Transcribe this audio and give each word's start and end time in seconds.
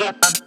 Get 0.00 0.16
up. 0.24 0.39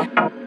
Yeah. 0.00 0.39